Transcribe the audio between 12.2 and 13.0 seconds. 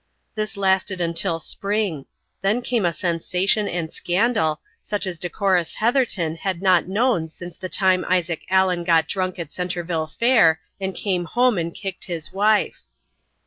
wife.